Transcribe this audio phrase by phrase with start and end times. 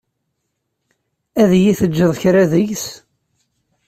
[1.41, 2.85] Ad yi-teǧǧeḍ kra deg-s?